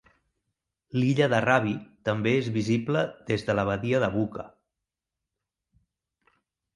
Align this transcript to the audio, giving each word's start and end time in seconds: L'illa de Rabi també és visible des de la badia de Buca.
L'illa 0.99 1.25
de 1.33 1.41
Rabi 1.43 1.73
també 2.09 2.33
és 2.37 2.49
visible 2.55 3.03
des 3.27 3.45
de 3.49 3.55
la 3.59 3.65
badia 3.71 3.99
de 4.05 4.09
Buca. 4.15 4.47